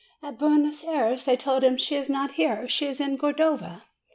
[0.23, 3.83] At Buenos Ayres they told him, 'She is not here; she is in Cordova.'